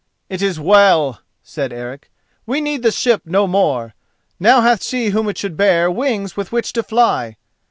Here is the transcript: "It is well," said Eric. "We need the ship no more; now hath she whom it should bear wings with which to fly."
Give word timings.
"It 0.29 0.41
is 0.41 0.59
well," 0.59 1.19
said 1.43 1.71
Eric. 1.71 2.09
"We 2.47 2.59
need 2.59 2.81
the 2.81 2.89
ship 2.89 3.21
no 3.23 3.45
more; 3.45 3.93
now 4.39 4.61
hath 4.61 4.83
she 4.83 5.09
whom 5.09 5.29
it 5.29 5.37
should 5.37 5.55
bear 5.55 5.91
wings 5.91 6.35
with 6.35 6.51
which 6.51 6.73
to 6.73 6.81
fly." 6.81 7.35